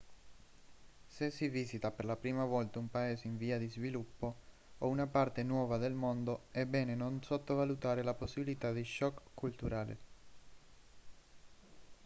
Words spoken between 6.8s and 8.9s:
non sottovalutare la possibilità di